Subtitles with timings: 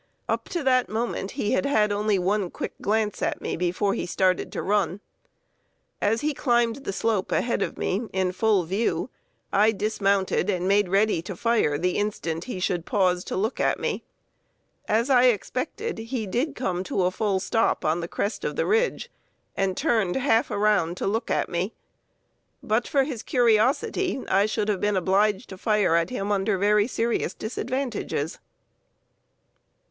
[0.27, 4.07] Up to that moment he had had only one quick glance at me before he
[4.07, 4.99] started to run.
[6.01, 9.11] As he climbed the slope ahead of me, in full view,
[9.53, 13.79] I dismounted and made ready to fire the instant he should pause to look at
[13.79, 14.03] me.
[14.87, 18.65] As I expected, he did come to a fall stop on the crest of the
[18.65, 19.11] ridge,
[19.55, 21.73] and turned half around to look at me.
[22.63, 26.87] But for his curiosity I should have been obliged to fire at him under very
[26.87, 28.39] serious disadvantages.